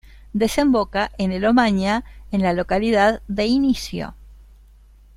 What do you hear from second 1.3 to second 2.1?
el Omaña